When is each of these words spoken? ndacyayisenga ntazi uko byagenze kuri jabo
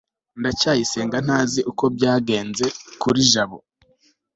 ndacyayisenga 0.39 1.17
ntazi 1.25 1.59
uko 1.71 1.83
byagenze 1.95 2.65
kuri 3.01 3.19
jabo 3.31 3.57